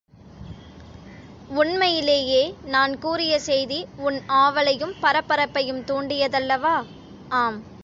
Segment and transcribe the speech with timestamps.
[1.49, 2.41] உண்மையிலேயே
[2.65, 6.75] நான் கூறிய செய்தி உன் ஆவலையும் பரபரப்பையும் தூண்டியது அல்லவா?
[7.31, 7.59] ஆம்!